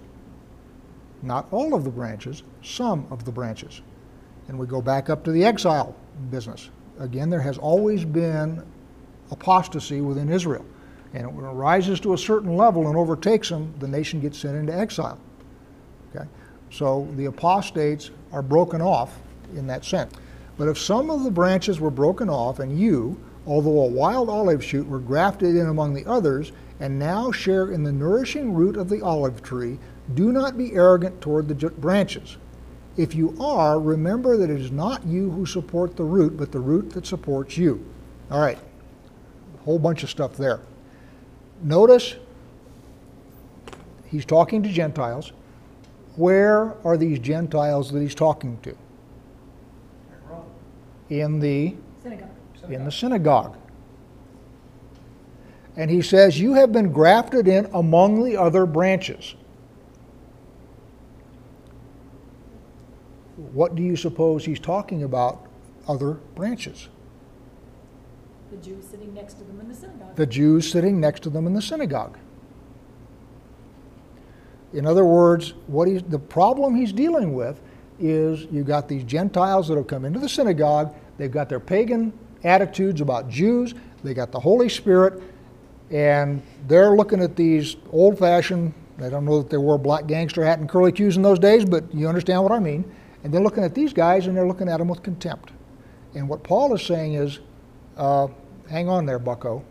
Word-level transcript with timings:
not 1.22 1.48
all 1.52 1.74
of 1.74 1.84
the 1.84 1.90
branches, 1.90 2.44
some 2.64 3.06
of 3.12 3.26
the 3.26 3.32
branches. 3.32 3.82
And 4.48 4.58
we 4.58 4.66
go 4.66 4.82
back 4.82 5.10
up 5.10 5.24
to 5.26 5.32
the 5.32 5.46
exile 5.46 5.96
business. 6.30 6.70
Again, 7.00 7.30
there 7.30 7.42
has 7.42 7.58
always 7.58 8.04
been 8.04 8.64
apostasy 9.32 10.02
within 10.02 10.30
Israel. 10.30 10.66
And 11.14 11.36
when 11.36 11.46
it 11.46 11.54
rises 11.54 12.00
to 12.02 12.14
a 12.14 12.18
certain 12.18 12.56
level 12.56 12.88
and 12.88 12.98
overtakes 12.98 13.50
them, 13.50 13.74
the 13.80 13.88
nation 13.88 14.20
gets 14.20 14.38
sent 14.38 14.56
into 14.56 14.74
exile. 14.74 15.20
Okay? 16.14 16.26
So 16.72 17.08
the 17.16 17.26
apostates 17.26 18.12
are 18.32 18.42
broken 18.42 18.82
off 18.82 19.20
in 19.56 19.68
that 19.68 19.84
sense. 19.84 20.14
But 20.58 20.68
if 20.68 20.78
some 20.78 21.10
of 21.10 21.24
the 21.24 21.32
branches 21.32 21.80
were 21.80 21.92
broken 21.92 22.30
off 22.30 22.60
and 22.60 22.80
you, 22.80 23.20
although 23.46 23.82
a 23.82 23.88
wild 23.88 24.30
olive 24.30 24.64
shoot, 24.64 24.88
were 24.88 25.00
grafted 25.00 25.56
in 25.56 25.68
among 25.68 25.94
the 25.94 26.06
others 26.06 26.52
and 26.80 26.98
now 26.98 27.32
share 27.32 27.72
in 27.72 27.84
the 27.84 27.92
nourishing 27.92 28.54
root 28.54 28.78
of 28.78 28.90
the 28.90 29.02
olive 29.02 29.44
tree, 29.44 29.78
do 30.14 30.32
not 30.32 30.58
be 30.58 30.74
arrogant 30.74 31.20
toward 31.22 31.48
the 31.48 31.70
branches. 31.72 32.38
If 32.98 33.16
you 33.16 33.36
are, 33.40 33.80
remember 33.80 34.38
that 34.38 34.50
it 34.50 34.60
is 34.60 34.72
not 34.72 35.06
you 35.06 35.30
who 35.32 35.46
support 35.46 35.96
the 35.96 36.04
root, 36.04 36.38
but 36.38 36.52
the 36.52 36.60
root 36.60 36.92
that 36.92 37.06
supports 37.06 37.58
you. 37.58 37.86
All 38.30 38.42
right, 38.42 38.58
a 38.58 39.64
whole 39.64 39.80
bunch 39.80 40.04
of 40.04 40.10
stuff 40.10 40.36
there. 40.36 40.60
Notice 41.62 42.16
he's 44.08 44.26
talking 44.26 44.64
to 44.64 44.70
Gentiles. 44.70 45.32
Where 46.16 46.76
are 46.86 46.98
these 46.98 47.20
Gentiles 47.20 47.92
that 47.92 48.02
he's 48.02 48.16
talking 48.16 48.60
to? 48.62 48.76
In 51.10 51.40
the 51.40 51.76
Synagogue. 52.02 52.30
in 52.70 52.86
the 52.86 52.92
synagogue. 52.92 53.58
And 55.76 55.90
he 55.90 56.02
says, 56.02 56.40
You 56.40 56.54
have 56.54 56.72
been 56.72 56.92
grafted 56.92 57.48
in 57.48 57.68
among 57.74 58.24
the 58.24 58.38
other 58.38 58.66
branches. 58.66 59.36
What 63.54 63.76
do 63.76 63.84
you 63.84 63.96
suppose 63.96 64.46
he's 64.46 64.60
talking 64.60 65.04
about, 65.04 65.46
other 65.88 66.14
branches? 66.36 66.90
The 68.52 68.58
Jews 68.58 68.86
sitting 68.86 69.14
next 69.14 69.36
to 69.36 69.44
them 69.44 69.60
in 69.62 69.68
the 69.70 69.76
synagogue. 69.76 70.16
The 70.16 70.26
Jews 70.26 70.72
sitting 70.72 71.00
next 71.00 71.24
to 71.24 71.30
them 71.30 71.48
in 71.48 71.54
the 71.54 71.62
synagogue. 71.62 72.18
In 74.74 74.86
other 74.86 75.06
words, 75.06 75.54
what 75.68 75.88
he's, 75.88 76.04
the 76.04 76.20
problem 76.20 76.76
he's 76.76 76.94
dealing 76.94 77.34
with 77.34 77.60
is 78.00 78.48
you've 78.52 78.68
got 78.68 78.88
these 78.88 79.04
Gentiles 79.04 79.68
that 79.68 79.78
have 79.78 79.88
come 79.88 80.06
into 80.06 80.20
the 80.20 80.30
synagogue, 80.30 80.94
they've 81.18 81.32
got 81.32 81.50
their 81.50 81.60
pagan 81.60 82.14
attitudes 82.44 83.02
about 83.02 83.30
Jews, 83.30 83.74
they 84.04 84.14
got 84.14 84.32
the 84.32 84.40
Holy 84.40 84.70
Spirit, 84.70 85.22
and 85.92 86.42
they're 86.68 86.96
looking 86.96 87.22
at 87.22 87.36
these 87.36 87.76
old 87.92 88.18
fashioned, 88.18 88.74
I 89.00 89.10
don't 89.10 89.26
know 89.26 89.42
that 89.42 89.50
they 89.50 89.58
wore 89.58 89.78
black 89.78 90.08
gangster 90.08 90.44
hat 90.44 90.60
and 90.60 90.70
curly 90.70 90.92
cues 90.92 91.18
in 91.18 91.22
those 91.22 91.40
days, 91.40 91.66
but 91.66 91.84
you 91.94 92.08
understand 92.08 92.44
what 92.44 92.52
I 92.52 92.60
mean. 92.60 92.90
And 93.24 93.34
they're 93.34 93.42
looking 93.42 93.64
at 93.64 93.76
these 93.76 93.94
guys 93.94 94.28
and 94.28 94.36
they're 94.36 94.48
looking 94.48 94.70
at 94.70 94.78
them 94.78 94.88
with 94.88 95.04
contempt. 95.04 95.52
And 96.16 96.28
what 96.28 96.44
Paul 96.44 96.74
is 96.74 96.82
saying 96.82 97.14
is, 97.14 97.40
uh, 97.98 98.28
hang 98.70 98.90
on 98.90 99.06
there, 99.06 99.20
bucko. 99.20 99.64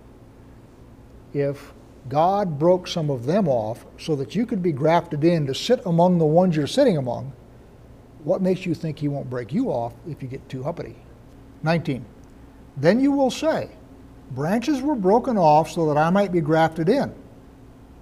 If 1.33 1.73
God 2.09 2.59
broke 2.59 2.89
some 2.89 3.11
of 3.11 3.27
them 3.27 3.47
off 3.47 3.85
so 3.99 4.17
that 4.17 4.35
you 4.35 4.47
could 4.47 4.63
be 4.63 4.73
grafted 4.73 5.23
in 5.23 5.47
to 5.47 5.55
sit 5.55 5.81
among 5.85 6.19
the 6.19 6.27
ones 6.27 6.57
you're 6.57 6.67
sitting 6.67 6.97
among, 6.97 7.33
what 8.25 8.43
makes 8.43 8.67
you 8.67 8.75
think 8.75 8.99
he 8.99 9.09
won't 9.09 9.31
break 9.31 9.53
you 9.53 9.69
off 9.69 9.93
if 10.09 10.23
you 10.23 10.29
get 10.29 10.47
too 10.49 10.65
uppity? 10.65 10.97
19. 11.63 12.05
Then 12.77 13.01
you 13.01 13.13
will 13.13 13.31
say, 13.31 13.71
Branches 14.31 14.81
were 14.81 14.95
broken 14.95 15.37
off 15.37 15.71
so 15.71 15.87
that 15.87 15.97
I 15.97 16.11
might 16.11 16.31
be 16.31 16.41
grafted 16.41 16.89
in. 16.89 17.13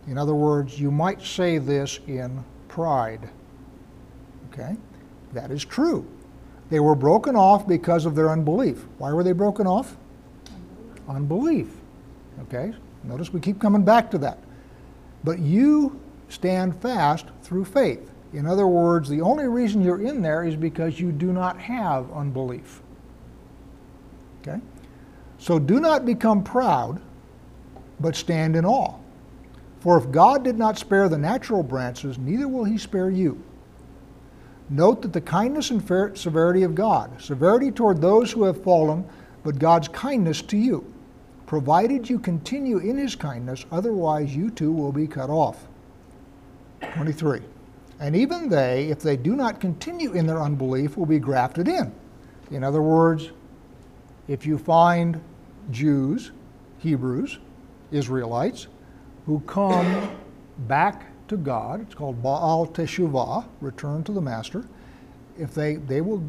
In 0.06 0.18
other 0.18 0.34
words, 0.34 0.78
you 0.78 0.90
might 0.90 1.22
say 1.22 1.58
this 1.58 2.00
in 2.06 2.44
pride. 2.68 3.30
Okay? 4.52 4.76
That 5.32 5.50
is 5.50 5.64
true. 5.64 6.06
They 6.70 6.80
were 6.80 6.94
broken 6.94 7.34
off 7.34 7.66
because 7.66 8.04
of 8.04 8.14
their 8.14 8.30
unbelief. 8.30 8.84
Why 8.98 9.12
were 9.12 9.24
they 9.24 9.32
broken 9.32 9.66
off? 9.66 9.96
Unbelief. 11.08 11.68
Okay? 12.42 12.74
Notice 13.04 13.32
we 13.32 13.40
keep 13.40 13.60
coming 13.60 13.84
back 13.84 14.10
to 14.10 14.18
that. 14.18 14.38
But 15.24 15.38
you 15.38 16.00
stand 16.28 16.80
fast 16.80 17.26
through 17.42 17.64
faith. 17.64 18.10
In 18.32 18.46
other 18.46 18.66
words, 18.66 19.08
the 19.08 19.20
only 19.20 19.46
reason 19.46 19.82
you're 19.82 20.02
in 20.02 20.20
there 20.20 20.44
is 20.44 20.56
because 20.56 21.00
you 21.00 21.12
do 21.12 21.32
not 21.32 21.58
have 21.58 22.12
unbelief. 22.12 22.82
Okay? 24.42 24.60
So 25.38 25.58
do 25.58 25.80
not 25.80 26.04
become 26.04 26.42
proud, 26.42 27.00
but 28.00 28.14
stand 28.14 28.56
in 28.56 28.64
awe. 28.64 28.94
For 29.80 29.96
if 29.96 30.10
God 30.10 30.42
did 30.42 30.58
not 30.58 30.76
spare 30.76 31.08
the 31.08 31.18
natural 31.18 31.62
branches, 31.62 32.18
neither 32.18 32.48
will 32.48 32.64
he 32.64 32.76
spare 32.76 33.10
you. 33.10 33.42
Note 34.70 35.00
that 35.02 35.12
the 35.12 35.20
kindness 35.20 35.70
and 35.70 35.82
severity 36.18 36.62
of 36.62 36.74
God, 36.74 37.22
severity 37.22 37.70
toward 37.70 38.00
those 38.00 38.30
who 38.30 38.44
have 38.44 38.62
fallen, 38.62 39.04
but 39.42 39.58
God's 39.58 39.88
kindness 39.88 40.42
to 40.42 40.58
you, 40.58 40.84
provided 41.48 42.10
you 42.10 42.18
continue 42.18 42.76
in 42.76 42.98
his 42.98 43.16
kindness, 43.16 43.64
otherwise 43.72 44.36
you 44.36 44.50
too 44.50 44.70
will 44.70 44.92
be 44.92 45.06
cut 45.06 45.30
off. 45.30 45.66
23. 46.82 47.40
And 48.00 48.14
even 48.14 48.50
they, 48.50 48.88
if 48.88 49.00
they 49.00 49.16
do 49.16 49.34
not 49.34 49.58
continue 49.58 50.12
in 50.12 50.26
their 50.26 50.42
unbelief, 50.42 50.98
will 50.98 51.06
be 51.06 51.18
grafted 51.18 51.66
in. 51.66 51.90
In 52.50 52.62
other 52.62 52.82
words, 52.82 53.30
if 54.28 54.44
you 54.44 54.58
find 54.58 55.22
Jews, 55.70 56.32
Hebrews, 56.80 57.38
Israelites, 57.92 58.68
who 59.24 59.40
come 59.40 60.10
back 60.68 61.06
to 61.28 61.38
God, 61.38 61.80
it's 61.80 61.94
called 61.94 62.22
Baal 62.22 62.66
Teshuvah, 62.66 63.48
return 63.62 64.04
to 64.04 64.12
the 64.12 64.20
Master, 64.20 64.68
if 65.38 65.54
they, 65.54 65.76
they 65.76 66.02
will, 66.02 66.22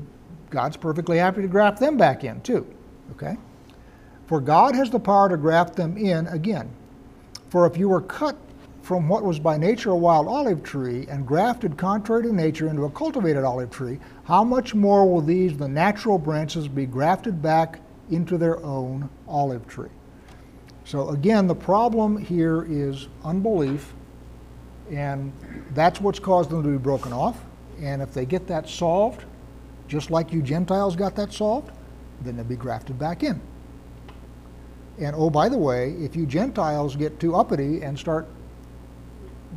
God's 0.49 0.77
perfectly 0.77 1.17
happy 1.17 1.41
to 1.41 1.47
graft 1.49 1.77
them 1.77 1.97
back 1.97 2.23
in 2.23 2.39
too. 2.39 2.65
Okay? 3.11 3.35
For 4.29 4.39
God 4.39 4.75
has 4.75 4.91
the 4.91 4.99
power 4.99 5.27
to 5.27 5.37
graft 5.37 5.75
them 5.75 5.97
in 5.97 6.27
again. 6.27 6.69
For 7.49 7.65
if 7.65 7.77
you 7.77 7.89
were 7.89 8.01
cut 8.01 8.37
from 8.83 9.09
what 9.09 9.23
was 9.23 9.39
by 9.39 9.57
nature 9.57 9.89
a 9.89 9.95
wild 9.95 10.27
olive 10.27 10.61
tree 10.61 11.07
and 11.09 11.25
grafted 11.25 11.79
contrary 11.79 12.21
to 12.21 12.31
nature 12.31 12.67
into 12.67 12.83
a 12.83 12.91
cultivated 12.91 13.43
olive 13.43 13.71
tree, 13.71 13.97
how 14.25 14.43
much 14.43 14.75
more 14.75 15.11
will 15.11 15.21
these, 15.21 15.57
the 15.57 15.67
natural 15.67 16.19
branches, 16.19 16.67
be 16.67 16.85
grafted 16.85 17.41
back 17.41 17.79
into 18.11 18.37
their 18.37 18.63
own 18.63 19.09
olive 19.27 19.65
tree. 19.67 19.89
So 20.85 21.09
again, 21.09 21.47
the 21.47 21.55
problem 21.55 22.15
here 22.15 22.67
is 22.69 23.07
unbelief, 23.23 23.95
and 24.91 25.33
that's 25.73 25.99
what's 25.99 26.19
caused 26.19 26.51
them 26.51 26.61
to 26.61 26.69
be 26.69 26.77
broken 26.77 27.13
off. 27.13 27.43
And 27.81 27.99
if 27.99 28.13
they 28.13 28.27
get 28.27 28.45
that 28.45 28.69
solved, 28.69 29.25
just 29.87 30.11
like 30.11 30.31
you 30.31 30.43
Gentiles 30.43 30.95
got 30.95 31.15
that 31.15 31.33
solved, 31.33 31.71
then 32.21 32.35
they'll 32.35 32.45
be 32.45 32.55
grafted 32.55 32.99
back 32.99 33.23
in. 33.23 33.41
And 34.99 35.15
oh, 35.15 35.29
by 35.29 35.47
the 35.47 35.57
way, 35.57 35.91
if 35.93 36.15
you 36.15 36.25
Gentiles 36.25 36.95
get 36.95 37.19
too 37.19 37.35
uppity 37.35 37.81
and 37.81 37.97
start 37.97 38.27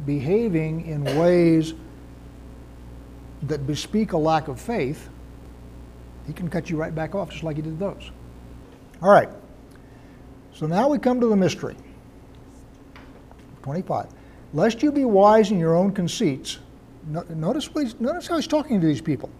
behaving 0.07 0.87
in 0.87 1.05
ways 1.19 1.75
that 3.43 3.67
bespeak 3.67 4.13
a 4.13 4.17
lack 4.17 4.47
of 4.49 4.61
faith, 4.61 5.09
he 6.27 6.33
can 6.33 6.49
cut 6.49 6.71
you 6.71 6.77
right 6.77 6.95
back 6.95 7.17
off 7.17 7.31
just 7.31 7.43
like 7.43 7.57
he 7.57 7.63
did 7.63 7.79
those. 7.79 8.11
All 9.03 9.11
right. 9.11 9.29
So 10.55 10.67
now 10.67 10.89
we 10.89 10.99
come 10.99 11.21
to 11.21 11.27
the 11.27 11.37
mystery. 11.37 11.77
25. 13.63 14.07
Lest 14.55 14.83
you 14.83 14.93
be 14.93 15.05
wise 15.05 15.51
in 15.51 15.59
your 15.59 15.75
own 15.75 15.93
conceits. 15.93 16.59
No, 17.07 17.23
notice, 17.31 17.69
notice 17.99 18.29
how 18.29 18.37
he's 18.37 18.47
talking 18.47 18.81
to 18.81 18.87
these 18.87 19.01
people. 19.01 19.31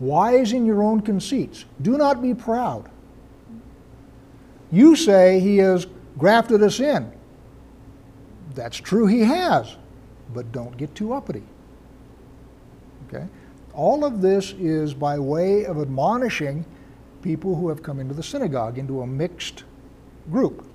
Wise 0.00 0.52
in 0.52 0.66
your 0.66 0.82
own 0.82 1.00
conceits. 1.00 1.64
Do 1.82 1.96
not 1.96 2.20
be 2.20 2.34
proud. 2.34 2.90
You 4.74 4.96
say 4.96 5.38
he 5.38 5.58
has 5.58 5.86
grafted 6.18 6.60
us 6.60 6.80
in. 6.80 7.12
That's 8.54 8.76
true, 8.76 9.06
he 9.06 9.20
has. 9.20 9.76
But 10.34 10.50
don't 10.50 10.76
get 10.76 10.92
too 10.96 11.12
uppity. 11.12 11.44
Okay? 13.06 13.26
All 13.72 14.04
of 14.04 14.20
this 14.20 14.52
is 14.58 14.92
by 14.92 15.16
way 15.16 15.64
of 15.64 15.80
admonishing 15.80 16.64
people 17.22 17.54
who 17.54 17.68
have 17.68 17.84
come 17.84 18.00
into 18.00 18.14
the 18.14 18.22
synagogue, 18.22 18.76
into 18.78 19.02
a 19.02 19.06
mixed 19.06 19.62
group. 20.32 20.66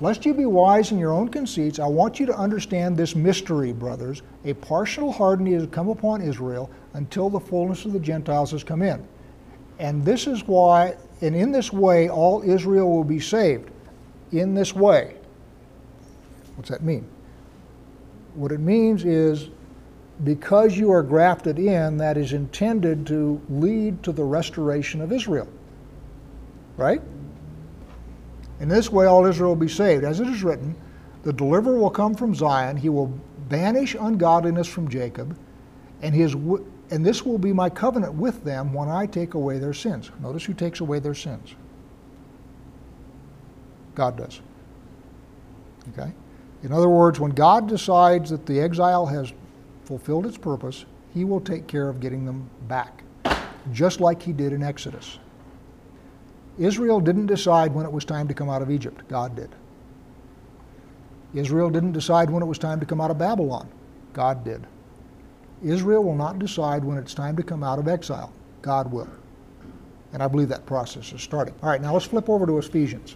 Lest 0.00 0.24
you 0.24 0.32
be 0.32 0.46
wise 0.46 0.92
in 0.92 0.98
your 0.98 1.12
own 1.12 1.28
conceits, 1.28 1.80
I 1.80 1.86
want 1.86 2.20
you 2.20 2.26
to 2.26 2.36
understand 2.36 2.96
this 2.96 3.16
mystery, 3.16 3.72
brothers. 3.72 4.22
A 4.44 4.54
partial 4.54 5.10
hardening 5.10 5.54
has 5.54 5.66
come 5.66 5.88
upon 5.88 6.22
Israel 6.22 6.70
until 6.94 7.28
the 7.28 7.40
fullness 7.40 7.84
of 7.84 7.92
the 7.92 7.98
Gentiles 7.98 8.52
has 8.52 8.62
come 8.62 8.80
in. 8.80 9.06
And 9.80 10.04
this 10.04 10.28
is 10.28 10.46
why, 10.46 10.94
and 11.22 11.36
in 11.36 11.52
this 11.52 11.72
way, 11.72 12.08
all 12.08 12.42
Israel 12.42 12.90
will 12.90 13.04
be 13.04 13.20
saved. 13.20 13.70
In 14.32 14.54
this 14.54 14.74
way. 14.74 15.16
What's 16.56 16.70
that 16.70 16.82
mean? 16.82 17.06
What 18.34 18.52
it 18.52 18.60
means 18.60 19.04
is 19.04 19.48
because 20.24 20.76
you 20.76 20.92
are 20.92 21.02
grafted 21.02 21.58
in, 21.58 21.96
that 21.96 22.16
is 22.16 22.32
intended 22.32 23.06
to 23.06 23.40
lead 23.48 24.02
to 24.02 24.12
the 24.12 24.22
restoration 24.22 25.00
of 25.00 25.12
Israel. 25.12 25.48
Right? 26.76 27.00
In 28.60 28.68
this 28.68 28.90
way, 28.90 29.06
all 29.06 29.26
Israel 29.26 29.50
will 29.50 29.56
be 29.56 29.68
saved. 29.68 30.04
As 30.04 30.20
it 30.20 30.28
is 30.28 30.42
written, 30.42 30.76
the 31.22 31.32
deliverer 31.32 31.78
will 31.78 31.90
come 31.90 32.14
from 32.14 32.34
Zion, 32.34 32.76
he 32.76 32.88
will 32.88 33.08
banish 33.48 33.96
ungodliness 33.98 34.66
from 34.68 34.88
Jacob, 34.88 35.36
and, 36.02 36.14
his, 36.14 36.34
and 36.90 37.06
this 37.06 37.24
will 37.24 37.38
be 37.38 37.52
my 37.52 37.70
covenant 37.70 38.14
with 38.14 38.42
them 38.44 38.72
when 38.72 38.88
I 38.88 39.06
take 39.06 39.34
away 39.34 39.58
their 39.58 39.74
sins. 39.74 40.10
Notice 40.20 40.44
who 40.44 40.54
takes 40.54 40.80
away 40.80 40.98
their 40.98 41.14
sins. 41.14 41.54
God 43.94 44.16
does. 44.16 44.40
Okay? 45.92 46.12
In 46.62 46.72
other 46.72 46.88
words, 46.88 47.20
when 47.20 47.30
God 47.30 47.68
decides 47.68 48.30
that 48.30 48.46
the 48.46 48.60
exile 48.60 49.06
has 49.06 49.32
fulfilled 49.84 50.26
its 50.26 50.36
purpose, 50.36 50.84
he 51.14 51.24
will 51.24 51.40
take 51.40 51.66
care 51.66 51.88
of 51.88 52.00
getting 52.00 52.24
them 52.24 52.48
back, 52.68 53.02
just 53.72 54.00
like 54.00 54.22
he 54.22 54.32
did 54.32 54.52
in 54.52 54.62
Exodus. 54.62 55.18
Israel 56.58 57.00
didn't 57.00 57.26
decide 57.26 57.74
when 57.74 57.86
it 57.86 57.92
was 57.92 58.04
time 58.04 58.28
to 58.28 58.34
come 58.34 58.50
out 58.50 58.62
of 58.62 58.70
Egypt, 58.70 59.02
God 59.08 59.34
did. 59.34 59.50
Israel 61.32 61.70
didn't 61.70 61.92
decide 61.92 62.28
when 62.28 62.42
it 62.42 62.46
was 62.46 62.58
time 62.58 62.80
to 62.80 62.86
come 62.86 63.00
out 63.00 63.10
of 63.10 63.18
Babylon, 63.18 63.68
God 64.12 64.44
did. 64.44 64.66
Israel 65.62 66.02
will 66.04 66.14
not 66.14 66.38
decide 66.38 66.84
when 66.84 66.98
it's 66.98 67.14
time 67.14 67.36
to 67.36 67.42
come 67.42 67.62
out 67.62 67.78
of 67.78 67.88
exile, 67.88 68.32
God 68.62 68.90
will. 68.90 69.08
And 70.12 70.22
I 70.22 70.28
believe 70.28 70.48
that 70.48 70.66
process 70.66 71.12
is 71.12 71.22
starting. 71.22 71.54
All 71.62 71.68
right, 71.68 71.80
now 71.80 71.92
let's 71.92 72.06
flip 72.06 72.28
over 72.28 72.46
to 72.46 72.58
Ephesians. 72.58 73.14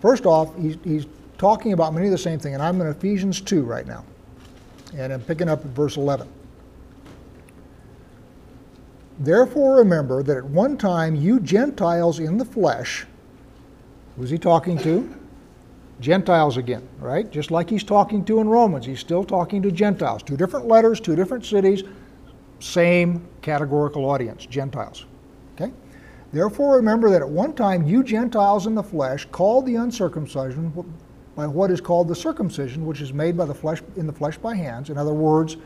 First 0.00 0.26
off, 0.26 0.56
he's, 0.56 0.76
he's 0.82 1.06
talking 1.38 1.72
about 1.72 1.94
many 1.94 2.06
of 2.06 2.12
the 2.12 2.18
same 2.18 2.38
thing, 2.38 2.54
and 2.54 2.62
I'm 2.62 2.80
in 2.80 2.88
Ephesians 2.88 3.40
2 3.40 3.62
right 3.62 3.86
now. 3.86 4.04
And 4.94 5.12
I'm 5.12 5.20
picking 5.20 5.48
up 5.48 5.60
at 5.60 5.70
verse 5.70 5.96
11. 5.96 6.28
Therefore, 9.20 9.76
remember 9.76 10.22
that 10.22 10.36
at 10.36 10.44
one 10.44 10.76
time 10.76 11.14
you 11.14 11.38
Gentiles 11.38 12.18
in 12.18 12.38
the 12.38 12.44
flesh, 12.44 13.06
who's 14.16 14.30
he 14.30 14.38
talking 14.38 14.76
to? 14.78 15.21
Gentiles 16.02 16.56
again, 16.56 16.86
right? 16.98 17.30
Just 17.30 17.50
like 17.50 17.70
he's 17.70 17.84
talking 17.84 18.24
to 18.24 18.40
in 18.40 18.48
Romans, 18.48 18.84
he's 18.84 19.00
still 19.00 19.24
talking 19.24 19.62
to 19.62 19.70
Gentiles. 19.70 20.22
Two 20.22 20.36
different 20.36 20.66
letters, 20.66 21.00
two 21.00 21.16
different 21.16 21.46
cities, 21.46 21.84
same 22.58 23.26
categorical 23.40 24.04
audience, 24.04 24.44
Gentiles. 24.44 25.06
Okay? 25.54 25.72
Therefore, 26.32 26.76
remember 26.76 27.08
that 27.10 27.22
at 27.22 27.28
one 27.28 27.54
time 27.54 27.86
you 27.86 28.02
Gentiles 28.02 28.66
in 28.66 28.74
the 28.74 28.82
flesh, 28.82 29.26
called 29.30 29.64
the 29.64 29.76
uncircumcision 29.76 30.70
by 31.36 31.46
what 31.46 31.70
is 31.70 31.80
called 31.80 32.08
the 32.08 32.16
circumcision, 32.16 32.84
which 32.84 33.00
is 33.00 33.12
made 33.12 33.36
by 33.36 33.44
the 33.44 33.54
flesh 33.54 33.80
in 33.96 34.06
the 34.06 34.12
flesh 34.12 34.36
by 34.36 34.54
hands. 34.54 34.90
In 34.90 34.98
other 34.98 35.14
words, 35.14 35.56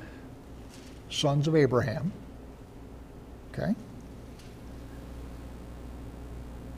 sons 1.09 1.49
of 1.49 1.57
Abraham. 1.57 2.13
Okay? 3.53 3.75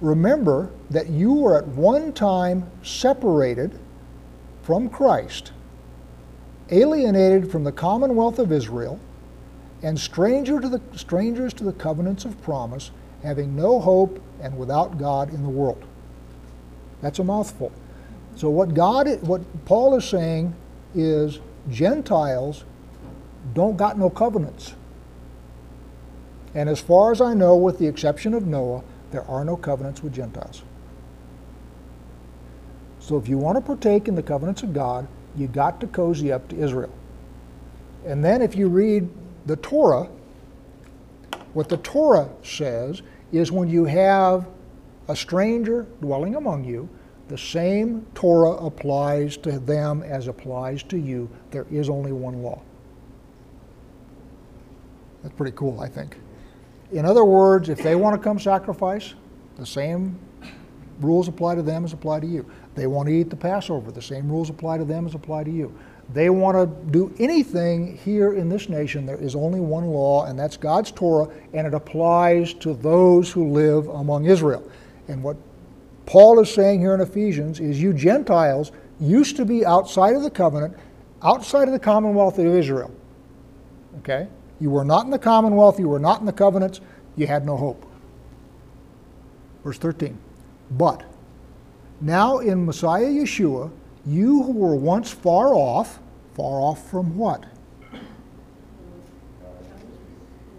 Remember 0.00 0.70
that 0.90 1.08
you 1.08 1.32
were 1.32 1.58
at 1.58 1.66
one 1.68 2.12
time 2.12 2.70
separated 2.82 3.78
from 4.62 4.88
Christ, 4.88 5.52
alienated 6.70 7.50
from 7.50 7.64
the 7.64 7.72
commonwealth 7.72 8.38
of 8.38 8.52
Israel, 8.52 9.00
and 9.82 9.98
stranger 9.98 10.60
to 10.60 10.68
the, 10.68 10.80
strangers 10.96 11.52
to 11.54 11.64
the 11.64 11.72
covenants 11.72 12.24
of 12.24 12.40
promise, 12.42 12.90
having 13.22 13.56
no 13.56 13.80
hope 13.80 14.22
and 14.40 14.56
without 14.56 14.98
God 14.98 15.32
in 15.32 15.42
the 15.42 15.48
world. 15.48 15.84
That's 17.00 17.18
a 17.18 17.24
mouthful. 17.24 17.72
So 18.36 18.50
what 18.50 18.74
God, 18.74 19.08
what 19.22 19.42
Paul 19.64 19.96
is 19.96 20.04
saying 20.04 20.54
is 20.94 21.40
Gentiles 21.70 22.64
don't 23.54 23.76
got 23.76 23.98
no 23.98 24.10
covenants. 24.10 24.74
And 26.54 26.68
as 26.68 26.80
far 26.80 27.12
as 27.12 27.20
I 27.20 27.34
know, 27.34 27.56
with 27.56 27.78
the 27.78 27.86
exception 27.86 28.34
of 28.34 28.46
Noah, 28.46 28.82
there 29.10 29.24
are 29.24 29.44
no 29.44 29.56
covenants 29.56 30.02
with 30.02 30.14
Gentiles. 30.14 30.62
So 33.00 33.16
if 33.16 33.28
you 33.28 33.38
want 33.38 33.56
to 33.56 33.62
partake 33.62 34.08
in 34.08 34.14
the 34.14 34.22
covenants 34.22 34.62
of 34.62 34.72
God, 34.74 35.08
you 35.36 35.46
got 35.46 35.80
to 35.80 35.86
cozy 35.86 36.32
up 36.32 36.48
to 36.48 36.56
Israel. 36.56 36.92
And 38.04 38.24
then 38.24 38.42
if 38.42 38.54
you 38.54 38.68
read 38.68 39.08
the 39.46 39.56
Torah, 39.56 40.08
what 41.54 41.68
the 41.68 41.78
Torah 41.78 42.28
says 42.42 43.02
is 43.32 43.50
when 43.50 43.68
you 43.68 43.84
have 43.84 44.46
a 45.08 45.16
stranger 45.16 45.86
dwelling 46.00 46.34
among 46.34 46.64
you, 46.64 46.88
the 47.28 47.38
same 47.38 48.06
Torah 48.14 48.52
applies 48.52 49.36
to 49.38 49.58
them 49.58 50.02
as 50.02 50.28
applies 50.28 50.82
to 50.84 50.98
you. 50.98 51.28
There 51.50 51.66
is 51.70 51.88
only 51.88 52.12
one 52.12 52.42
law. 52.42 52.60
That's 55.22 55.34
pretty 55.34 55.56
cool, 55.56 55.80
I 55.80 55.88
think. 55.88 56.16
In 56.92 57.04
other 57.04 57.24
words, 57.24 57.68
if 57.68 57.82
they 57.82 57.94
want 57.94 58.16
to 58.16 58.22
come 58.22 58.38
sacrifice, 58.38 59.14
the 59.58 59.66
same 59.66 60.18
rules 61.00 61.28
apply 61.28 61.54
to 61.54 61.62
them 61.62 61.84
as 61.84 61.92
apply 61.92 62.20
to 62.20 62.26
you. 62.26 62.48
They 62.74 62.86
want 62.86 63.08
to 63.08 63.14
eat 63.14 63.30
the 63.30 63.36
Passover, 63.36 63.90
the 63.90 64.02
same 64.02 64.28
rules 64.28 64.50
apply 64.50 64.78
to 64.78 64.84
them 64.84 65.06
as 65.06 65.14
apply 65.14 65.44
to 65.44 65.50
you. 65.50 65.76
They 66.12 66.30
want 66.30 66.56
to 66.56 66.90
do 66.90 67.14
anything 67.18 67.98
here 67.98 68.32
in 68.32 68.48
this 68.48 68.68
nation, 68.68 69.04
there 69.04 69.18
is 69.18 69.34
only 69.34 69.60
one 69.60 69.86
law, 69.88 70.24
and 70.24 70.38
that's 70.38 70.56
God's 70.56 70.90
Torah, 70.90 71.28
and 71.52 71.66
it 71.66 71.74
applies 71.74 72.54
to 72.54 72.72
those 72.74 73.30
who 73.30 73.50
live 73.50 73.88
among 73.88 74.24
Israel. 74.24 74.66
And 75.08 75.22
what 75.22 75.36
Paul 76.06 76.40
is 76.40 76.52
saying 76.52 76.80
here 76.80 76.94
in 76.94 77.02
Ephesians 77.02 77.60
is 77.60 77.80
you 77.80 77.92
Gentiles 77.92 78.72
used 78.98 79.36
to 79.36 79.44
be 79.44 79.66
outside 79.66 80.14
of 80.14 80.22
the 80.22 80.30
covenant, 80.30 80.74
outside 81.22 81.68
of 81.68 81.72
the 81.72 81.78
commonwealth 81.78 82.38
of 82.38 82.46
Israel. 82.46 82.90
Okay? 83.98 84.28
You 84.60 84.70
were 84.70 84.84
not 84.84 85.04
in 85.04 85.10
the 85.10 85.18
commonwealth, 85.18 85.78
you 85.78 85.88
were 85.88 85.98
not 85.98 86.20
in 86.20 86.26
the 86.26 86.32
covenants, 86.32 86.80
you 87.16 87.26
had 87.26 87.46
no 87.46 87.56
hope. 87.56 87.84
Verse 89.64 89.78
13. 89.78 90.18
But 90.72 91.04
now 92.00 92.38
in 92.38 92.64
Messiah 92.64 93.08
Yeshua, 93.08 93.70
you 94.06 94.42
who 94.42 94.52
were 94.52 94.74
once 94.74 95.10
far 95.10 95.54
off, 95.54 96.00
far 96.34 96.60
off 96.60 96.90
from 96.90 97.16
what? 97.16 97.44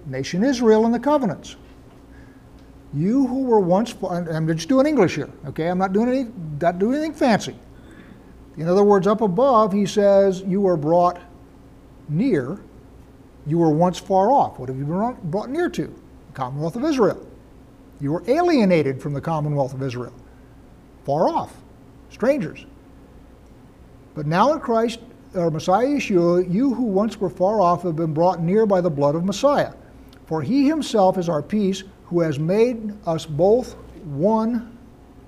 Nation 0.05 0.43
Israel 0.43 0.85
and 0.85 0.93
the 0.93 0.99
covenants. 0.99 1.55
You 2.93 3.27
who 3.27 3.43
were 3.43 3.59
once, 3.59 3.95
I'm 4.03 4.47
just 4.47 4.67
doing 4.67 4.87
English 4.87 5.15
here, 5.15 5.29
okay? 5.45 5.67
I'm 5.67 5.77
not 5.77 5.93
doing 5.93 6.09
any, 6.09 6.31
not 6.59 6.79
doing 6.79 6.95
anything 6.95 7.13
fancy. 7.13 7.55
In 8.57 8.67
other 8.67 8.83
words, 8.83 9.05
up 9.05 9.21
above, 9.21 9.71
he 9.71 9.85
says, 9.85 10.41
you 10.41 10.61
were 10.61 10.75
brought 10.75 11.19
near. 12.09 12.59
You 13.47 13.57
were 13.57 13.71
once 13.71 13.97
far 13.97 14.31
off. 14.31 14.59
What 14.59 14.69
have 14.69 14.77
you 14.77 14.85
been 14.85 15.17
brought 15.29 15.49
near 15.49 15.69
to? 15.69 15.83
The 15.83 16.33
Commonwealth 16.33 16.75
of 16.75 16.83
Israel. 16.83 17.25
You 18.01 18.13
were 18.13 18.23
alienated 18.27 19.01
from 19.01 19.13
the 19.13 19.21
Commonwealth 19.21 19.73
of 19.73 19.83
Israel, 19.83 20.13
far 21.05 21.27
off, 21.27 21.55
strangers. 22.09 22.65
But 24.15 24.25
now 24.25 24.53
in 24.53 24.59
Christ, 24.59 24.99
or 25.35 25.51
Messiah 25.51 25.85
Yeshua, 25.85 26.51
you 26.51 26.73
who 26.73 26.83
once 26.83 27.19
were 27.19 27.29
far 27.29 27.61
off 27.61 27.83
have 27.83 27.95
been 27.95 28.13
brought 28.13 28.41
near 28.41 28.65
by 28.65 28.81
the 28.81 28.89
blood 28.89 29.15
of 29.15 29.25
Messiah. 29.25 29.73
For 30.25 30.41
he 30.41 30.67
himself 30.67 31.17
is 31.17 31.27
our 31.29 31.41
peace, 31.41 31.83
who 32.05 32.21
has 32.21 32.39
made 32.39 32.93
us 33.05 33.25
both 33.25 33.75
one 34.05 34.77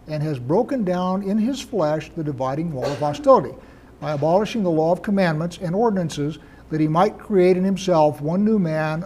and 0.08 0.24
has 0.24 0.40
broken 0.40 0.84
down 0.84 1.24
in 1.24 1.38
his 1.38 1.62
flesh 1.62 2.10
the 2.16 2.24
dividing 2.24 2.72
wall 2.72 2.86
of 2.86 3.00
hostility, 3.00 3.56
by 4.00 4.14
abolishing 4.14 4.64
the 4.64 4.70
law 4.70 4.92
of 4.92 5.02
commandments 5.02 5.60
and 5.62 5.76
ordinances, 5.76 6.40
that 6.72 6.80
he 6.80 6.88
might 6.88 7.20
create 7.20 7.58
in 7.58 7.64
himself 7.64 8.22
one 8.22 8.44
new 8.44 8.58
man 8.58 9.06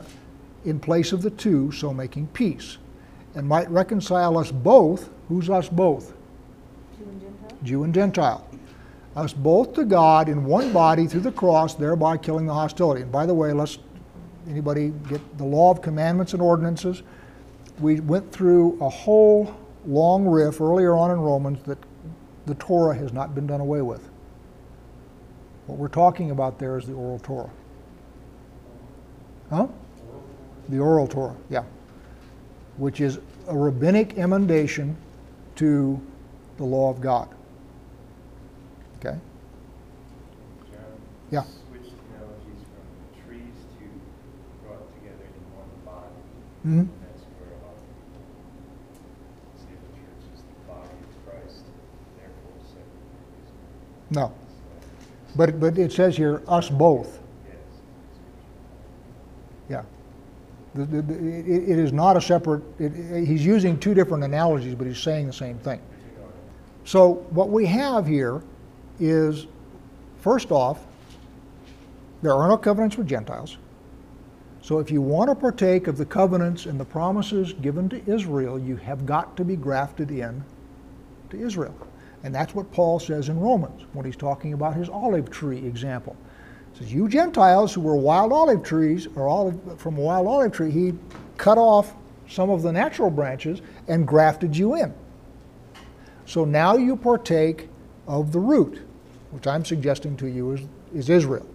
in 0.63 0.79
place 0.79 1.11
of 1.11 1.21
the 1.21 1.31
two, 1.31 1.71
so 1.71 1.93
making 1.93 2.27
peace, 2.27 2.77
and 3.33 3.47
might 3.47 3.69
reconcile 3.69 4.37
us 4.37 4.51
both. 4.51 5.09
Who's 5.27 5.49
us 5.49 5.67
both? 5.67 6.13
Jew 6.97 7.03
and 7.03 7.21
Gentile? 7.21 7.57
Jew 7.63 7.83
and 7.83 7.93
Gentile. 7.93 8.47
Us 9.15 9.33
both 9.33 9.73
to 9.73 9.83
God 9.83 10.29
in 10.29 10.45
one 10.45 10.71
body 10.71 11.07
through 11.07 11.21
the 11.21 11.31
cross, 11.31 11.73
thereby 11.73 12.17
killing 12.17 12.45
the 12.45 12.53
hostility. 12.53 13.01
And 13.01 13.11
by 13.11 13.25
the 13.25 13.33
way, 13.33 13.51
let's 13.51 13.79
anybody 14.47 14.93
get 15.09 15.37
the 15.37 15.45
law 15.45 15.71
of 15.71 15.81
commandments 15.81 16.33
and 16.33 16.41
ordinances. 16.41 17.01
We 17.79 17.99
went 17.99 18.31
through 18.31 18.77
a 18.79 18.89
whole 18.89 19.55
long 19.87 20.27
riff 20.27 20.61
earlier 20.61 20.95
on 20.95 21.11
in 21.11 21.19
Romans 21.19 21.63
that 21.63 21.79
the 22.45 22.55
Torah 22.55 22.95
has 22.95 23.11
not 23.11 23.33
been 23.33 23.47
done 23.47 23.61
away 23.61 23.81
with. 23.81 24.07
What 25.67 25.79
we're 25.79 25.87
talking 25.87 26.31
about 26.31 26.59
there 26.59 26.77
is 26.77 26.85
the 26.85 26.93
oral 26.93 27.19
Torah. 27.19 27.49
Huh? 29.49 29.67
The 30.69 30.79
oral 30.79 31.07
Torah, 31.07 31.35
yeah. 31.49 31.63
Which 32.77 33.01
is 33.01 33.19
a 33.47 33.57
rabbinic 33.57 34.17
emendation 34.17 34.95
to 35.55 35.99
the 36.57 36.63
law 36.63 36.89
of 36.89 37.01
God. 37.01 37.29
Okay? 38.99 39.17
Yeah. 41.31 41.41
Switch 41.41 41.91
analogies 42.13 42.61
from 42.69 42.85
trees 43.27 43.53
to 43.79 43.85
brought 44.65 44.85
together 45.01 45.25
in 45.25 45.43
one 45.57 45.69
body. 45.85 46.21
hmm 46.63 46.79
And 46.79 46.89
that's 47.01 47.25
where 47.37 47.49
a 47.49 47.61
lot 47.65 47.73
of 47.73 47.85
people 47.89 48.21
say 49.57 49.73
the 49.73 49.89
church 49.97 50.23
is 50.33 50.41
the 50.41 50.57
body 50.69 50.93
of 50.93 51.09
Christ, 51.25 51.65
therefore 52.17 52.57
separate. 52.69 53.49
No. 54.11 54.44
But, 55.35 55.59
but 55.59 55.77
it 55.77 55.91
says 55.91 56.15
here, 56.15 56.41
us 56.47 56.69
both. 56.69 57.19
Yeah. 59.69 59.83
The, 60.73 60.85
the, 60.85 61.01
the, 61.01 61.13
it, 61.13 61.69
it 61.69 61.79
is 61.79 61.91
not 61.91 62.15
a 62.17 62.21
separate, 62.21 62.63
it, 62.79 63.25
he's 63.25 63.45
using 63.45 63.77
two 63.79 63.93
different 63.93 64.23
analogies, 64.23 64.75
but 64.75 64.87
he's 64.87 64.99
saying 64.99 65.27
the 65.27 65.33
same 65.33 65.57
thing. 65.59 65.81
So 66.85 67.25
what 67.31 67.49
we 67.49 67.65
have 67.65 68.05
here 68.05 68.43
is, 68.99 69.47
first 70.21 70.51
off, 70.51 70.85
there 72.21 72.33
are 72.33 72.47
no 72.47 72.57
covenants 72.57 72.97
with 72.97 73.07
Gentiles. 73.07 73.57
So 74.61 74.79
if 74.79 74.89
you 74.89 75.01
want 75.01 75.29
to 75.29 75.35
partake 75.35 75.87
of 75.87 75.97
the 75.97 76.05
covenants 76.05 76.65
and 76.65 76.79
the 76.79 76.85
promises 76.85 77.53
given 77.53 77.87
to 77.89 78.01
Israel, 78.11 78.57
you 78.57 78.77
have 78.77 79.05
got 79.05 79.37
to 79.37 79.43
be 79.43 79.55
grafted 79.55 80.09
in 80.09 80.43
to 81.29 81.39
Israel. 81.39 81.75
And 82.25 82.33
that's 82.33 82.55
what 82.55 82.71
Paul 82.71 82.99
says 82.99 83.29
in 83.29 83.39
Romans 83.39 83.85
when 83.93 84.03
he's 84.03 84.15
talking 84.15 84.53
about 84.53 84.75
his 84.75 84.89
olive 84.89 85.29
tree 85.29 85.59
example. 85.59 86.15
He 86.73 86.79
says, 86.79 86.91
You 86.91 87.07
Gentiles 87.07 87.71
who 87.71 87.81
were 87.81 87.95
wild 87.95 88.33
olive 88.33 88.63
trees, 88.63 89.07
or 89.15 89.27
olive, 89.27 89.79
from 89.79 89.99
a 89.99 90.01
wild 90.01 90.25
olive 90.25 90.51
tree, 90.51 90.71
he 90.71 90.93
cut 91.37 91.59
off 91.59 91.93
some 92.27 92.49
of 92.49 92.63
the 92.63 92.71
natural 92.71 93.11
branches 93.11 93.61
and 93.87 94.07
grafted 94.07 94.57
you 94.57 94.73
in. 94.73 94.91
So 96.25 96.45
now 96.45 96.75
you 96.75 96.95
partake 96.95 97.69
of 98.07 98.31
the 98.31 98.39
root, 98.39 98.81
which 99.29 99.45
I'm 99.45 99.63
suggesting 99.63 100.17
to 100.17 100.27
you 100.27 100.53
is, 100.53 100.61
is 100.95 101.09
Israel. 101.11 101.45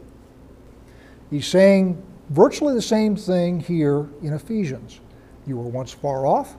He's 1.31 1.49
saying 1.49 2.01
virtually 2.29 2.75
the 2.75 2.83
same 2.83 3.17
thing 3.17 3.59
here 3.59 4.09
in 4.23 4.35
Ephesians. 4.35 5.01
You 5.49 5.57
were 5.57 5.69
once 5.69 5.91
far 5.91 6.27
off, 6.27 6.55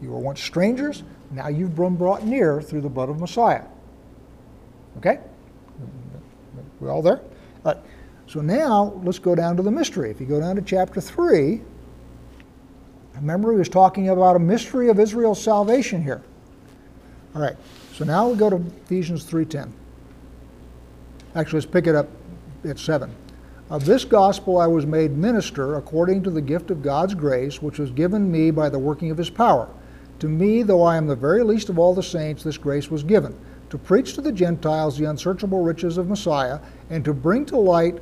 you 0.00 0.12
were 0.12 0.20
once 0.20 0.40
strangers, 0.40 1.02
now 1.30 1.48
you've 1.48 1.74
been 1.74 1.96
brought 1.96 2.24
near 2.24 2.62
through 2.62 2.80
the 2.80 2.88
blood 2.88 3.08
of 3.08 3.20
Messiah. 3.20 3.64
Okay? 4.98 5.20
We're 6.80 6.90
all 6.90 7.02
there? 7.02 7.20
All 7.64 7.74
right. 7.74 7.78
So 8.26 8.40
now 8.40 9.00
let's 9.04 9.18
go 9.18 9.34
down 9.34 9.56
to 9.56 9.62
the 9.62 9.70
mystery. 9.70 10.10
If 10.10 10.20
you 10.20 10.26
go 10.26 10.40
down 10.40 10.56
to 10.56 10.62
chapter 10.62 11.00
3, 11.00 11.60
remember 13.14 13.52
he 13.52 13.58
was 13.58 13.68
talking 13.68 14.08
about 14.08 14.36
a 14.36 14.38
mystery 14.38 14.88
of 14.88 14.98
Israel's 14.98 15.42
salvation 15.42 16.02
here. 16.02 16.22
All 17.34 17.42
right. 17.42 17.56
So 17.92 18.04
now 18.04 18.28
we 18.28 18.36
go 18.36 18.50
to 18.50 18.56
Ephesians 18.84 19.24
3:10. 19.24 19.72
Actually, 21.34 21.60
let's 21.60 21.70
pick 21.70 21.86
it 21.86 21.94
up 21.94 22.08
at 22.64 22.78
7. 22.78 23.10
Of 23.68 23.84
this 23.84 24.04
gospel 24.04 24.58
I 24.58 24.66
was 24.66 24.86
made 24.86 25.16
minister 25.16 25.76
according 25.76 26.22
to 26.24 26.30
the 26.30 26.40
gift 26.40 26.70
of 26.70 26.82
God's 26.82 27.14
grace, 27.14 27.60
which 27.60 27.78
was 27.78 27.90
given 27.90 28.30
me 28.30 28.50
by 28.50 28.68
the 28.68 28.78
working 28.78 29.10
of 29.10 29.18
his 29.18 29.30
power. 29.30 29.68
To 30.20 30.28
me, 30.28 30.62
though 30.62 30.82
I 30.82 30.96
am 30.96 31.06
the 31.06 31.16
very 31.16 31.42
least 31.42 31.68
of 31.68 31.78
all 31.78 31.94
the 31.94 32.02
saints, 32.02 32.42
this 32.42 32.56
grace 32.56 32.90
was 32.90 33.02
given 33.02 33.36
to 33.70 33.78
preach 33.78 34.14
to 34.14 34.20
the 34.20 34.32
Gentiles 34.32 34.96
the 34.96 35.10
unsearchable 35.10 35.62
riches 35.62 35.98
of 35.98 36.08
Messiah, 36.08 36.60
and 36.90 37.04
to 37.04 37.12
bring 37.12 37.44
to 37.46 37.56
light 37.56 38.00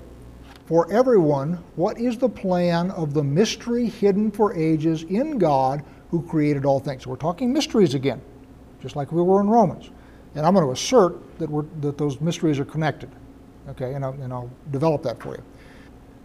for 0.66 0.90
everyone 0.92 1.54
what 1.76 1.98
is 1.98 2.18
the 2.18 2.28
plan 2.28 2.90
of 2.92 3.14
the 3.14 3.22
mystery 3.22 3.86
hidden 3.86 4.30
for 4.30 4.54
ages 4.54 5.04
in 5.04 5.38
God 5.38 5.82
who 6.10 6.22
created 6.22 6.64
all 6.64 6.80
things. 6.80 7.04
So 7.04 7.10
we're 7.10 7.16
talking 7.16 7.52
mysteries 7.52 7.94
again, 7.94 8.20
just 8.80 8.96
like 8.96 9.12
we 9.12 9.22
were 9.22 9.40
in 9.40 9.48
Romans. 9.48 9.90
And 10.34 10.44
I'm 10.44 10.54
going 10.54 10.66
to 10.66 10.72
assert 10.72 11.16
that, 11.38 11.48
that 11.80 11.98
those 11.98 12.20
mysteries 12.20 12.58
are 12.58 12.64
connected. 12.64 13.10
Okay, 13.70 13.94
and 13.94 14.04
I'll, 14.04 14.12
and 14.12 14.32
I'll 14.32 14.50
develop 14.70 15.02
that 15.04 15.22
for 15.22 15.34
you. 15.34 15.42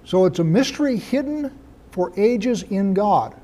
So 0.03 0.25
it's 0.25 0.39
a 0.39 0.43
mystery 0.43 0.97
hidden 0.97 1.57
for 1.91 2.11
ages 2.17 2.63
in 2.63 2.93
God. 2.93 3.39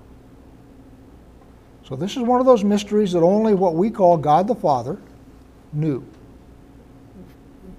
So 1.88 1.96
this 1.96 2.18
is 2.18 2.24
one 2.24 2.40
of 2.40 2.48
those 2.48 2.64
mysteries 2.64 3.12
that 3.12 3.22
only 3.22 3.54
what 3.54 3.76
we 3.76 3.92
call 3.92 4.18
God 4.18 4.48
the 4.48 4.56
Father 4.56 4.98
knew. 5.72 6.04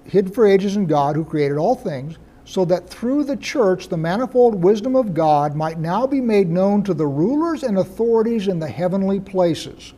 Hid 0.05 0.33
for 0.33 0.47
ages 0.47 0.77
in 0.77 0.85
God 0.85 1.17
who 1.17 1.25
created 1.25 1.57
all 1.57 1.75
things, 1.75 2.17
so 2.45 2.63
that 2.63 2.89
through 2.89 3.25
the 3.25 3.35
church 3.35 3.89
the 3.89 3.97
manifold 3.97 4.55
wisdom 4.55 4.95
of 4.95 5.13
God 5.13 5.55
might 5.55 5.77
now 5.77 6.07
be 6.07 6.21
made 6.21 6.47
known 6.47 6.83
to 6.83 6.93
the 6.93 7.05
rulers 7.05 7.63
and 7.63 7.77
authorities 7.77 8.47
in 8.47 8.59
the 8.59 8.69
heavenly 8.69 9.19
places. 9.19 9.93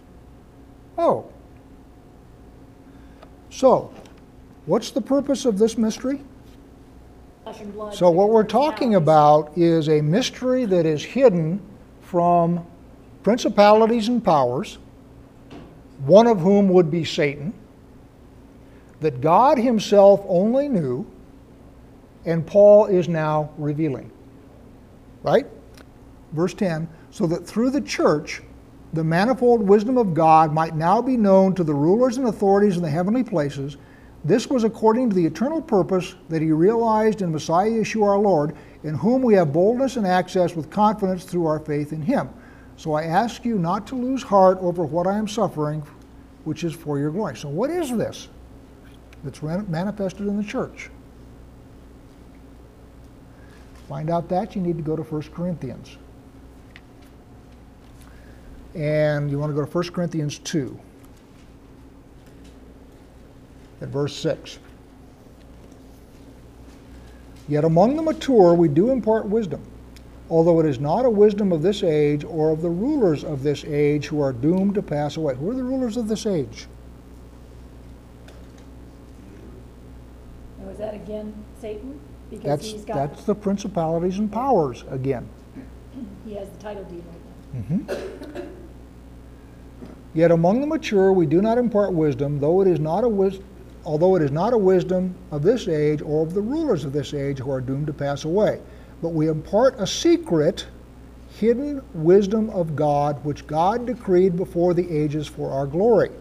Oh. 0.98 1.30
So, 3.52 3.94
what's 4.66 4.90
the 4.90 5.02
purpose 5.02 5.46
of 5.46 5.60
this 5.60 5.78
mystery? 5.78 6.22
Flesh 7.44 7.62
and 7.62 7.74
blood. 7.74 7.94
So, 7.94 8.10
what 8.10 8.30
we're 8.30 8.44
talking 8.44 8.96
about 8.96 9.56
is 9.56 9.88
a 9.88 10.02
mystery 10.02 10.66
that 10.66 10.88
is 10.88 11.04
hidden 11.04 11.62
from 12.02 12.66
principalities 13.24 14.08
and 14.08 14.24
powers, 14.24 14.78
one 16.06 16.28
of 16.28 16.40
whom 16.40 16.70
would 16.70 16.90
be 16.90 17.04
Satan, 17.04 17.54
that 19.02 19.22
God 19.22 19.58
Himself 19.58 20.24
only 20.28 20.68
knew, 20.68 21.06
and 22.26 22.46
Paul 22.46 22.86
is 22.86 23.08
now 23.08 23.52
revealing. 23.58 24.12
Right? 25.24 25.46
Verse 26.34 26.54
10 26.54 26.88
so 27.12 27.28
that 27.28 27.46
through 27.46 27.72
the 27.72 27.82
church, 27.82 28.42
the 28.94 29.04
manifold 29.04 29.62
wisdom 29.62 29.98
of 29.98 30.14
God 30.14 30.54
might 30.54 30.76
now 30.76 31.02
be 31.02 31.18
known 31.18 31.54
to 31.56 31.64
the 31.64 31.74
rulers 31.74 32.18
and 32.18 32.28
authorities 32.28 32.78
in 32.78 32.84
the 32.84 32.90
heavenly 32.90 33.24
places. 33.24 33.78
This 34.24 34.48
was 34.48 34.64
according 34.64 35.10
to 35.10 35.16
the 35.16 35.26
eternal 35.26 35.62
purpose 35.62 36.16
that 36.30 36.42
he 36.42 36.52
realized 36.52 37.22
in 37.22 37.32
Messiah 37.32 37.70
Yeshua 37.70 38.10
our 38.10 38.18
Lord, 38.18 38.56
in 38.84 38.96
whom 38.96 39.22
we 39.22 39.34
have 39.36 39.54
boldness 39.54 39.98
and 39.98 40.06
access 40.06 40.56
with 40.56 40.70
confidence 40.70 41.24
through 41.24 41.46
our 41.46 41.60
faith 41.60 41.94
in 41.94 42.02
him. 42.02 42.30
So 42.80 42.94
I 42.94 43.04
ask 43.04 43.44
you 43.44 43.60
not 43.60 43.86
to 43.88 43.96
lose 43.96 44.24
heart 44.24 44.58
over 44.62 44.86
what 44.86 45.06
I 45.06 45.18
am 45.18 45.28
suffering, 45.28 45.84
which 46.46 46.64
is 46.64 46.74
for 46.74 46.98
your 46.98 47.12
glory. 47.12 47.36
So, 47.36 47.50
what 47.50 47.70
is 47.70 47.90
this 47.90 48.30
that's 49.22 49.42
manifested 49.42 50.28
in 50.28 50.38
the 50.38 50.44
church? 50.46 50.90
Find 53.90 54.10
out 54.10 54.30
that, 54.30 54.56
you 54.56 54.62
need 54.62 54.78
to 54.78 54.82
go 54.82 54.96
to 54.96 55.02
1 55.02 55.22
Corinthians. 55.24 55.98
And 58.76 59.30
you 59.30 59.38
want 59.38 59.50
to 59.50 59.56
go 59.56 59.66
to 59.66 59.70
1 59.70 59.90
Corinthians 59.90 60.40
2 60.40 60.80
at 63.82 63.90
verse 63.90 64.16
6. 64.16 64.58
Yet 67.50 67.66
among 67.66 67.98
the 67.98 68.04
mature 68.04 68.54
we 68.54 68.70
do 68.70 68.90
impart 68.90 69.26
wisdom, 69.26 69.69
although 70.30 70.60
it 70.60 70.66
is 70.66 70.80
not 70.80 71.06
a 71.06 71.10
wisdom 71.10 71.52
of 71.52 71.62
this 71.62 71.84
age 71.84 72.24
or 72.24 72.52
of 72.52 72.62
the 72.62 72.70
rulers 72.70 73.24
of 73.24 73.42
this 73.44 73.66
age 73.66 74.06
who 74.06 74.22
are 74.22 74.32
doomed 74.32 74.76
to 74.76 74.82
pass 74.82 75.18
away. 75.18 75.36
Who 75.36 75.50
are 75.50 75.56
the 75.56 75.64
rulers 75.64 75.98
of 75.98 76.08
this 76.08 76.26
age? 76.26 76.68
Now, 80.60 80.70
is 80.70 80.78
that 80.78 80.94
again 80.94 81.34
Satan? 81.60 82.00
Because 82.30 82.46
That's, 82.46 82.66
he's 82.66 82.86
got, 82.86 82.96
that's 82.96 83.24
the 83.24 83.34
principalities 83.34 84.20
and 84.20 84.32
powers 84.32 84.84
again. 84.92 85.28
he 86.26 86.36
has 86.36 86.48
the 86.50 86.58
title 86.60 86.84
deed 86.84 87.04
right 87.08 87.68
there. 87.68 87.80
Mm-hmm. 87.80 88.48
Yet 90.14 90.32
among 90.32 90.62
the 90.62 90.68
mature 90.68 91.12
we 91.12 91.26
do 91.26 91.42
not 91.42 91.58
impart 91.58 91.94
wisdom, 91.94 92.40
though 92.40 92.62
it 92.62 92.68
is 92.68 92.80
not 92.80 93.04
a 93.04 93.10
wis- 93.10 93.40
although 93.84 94.16
it 94.16 94.22
is 94.22 94.32
not 94.32 94.54
a 94.54 94.58
wisdom 94.58 95.16
of 95.32 95.42
this 95.42 95.68
age 95.68 96.02
or 96.02 96.22
of 96.24 96.34
the 96.34 96.42
rulers 96.42 96.86
of 96.86 96.94
this 96.94 97.14
age 97.14 97.40
who 97.40 97.50
are 97.52 97.62
doomed 97.62 97.88
to 97.88 97.94
pass 97.94 98.26
away. 98.26 98.60
But 99.02 99.10
we 99.10 99.28
impart 99.28 99.80
a 99.80 99.88
secret, 99.88 100.68
hidden 101.38 101.82
wisdom 101.94 102.50
of 102.50 102.76
God, 102.76 103.24
which 103.24 103.48
God 103.48 103.86
decreed 103.86 104.36
before 104.36 104.74
the 104.74 104.90
ages 104.90 105.28
for 105.28 105.52
our 105.52 105.66
glory. 105.66 106.12